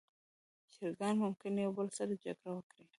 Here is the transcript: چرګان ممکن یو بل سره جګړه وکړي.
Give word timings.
چرګان 0.73 1.15
ممکن 1.23 1.53
یو 1.57 1.71
بل 1.77 1.87
سره 1.97 2.13
جګړه 2.23 2.49
وکړي. 2.53 2.85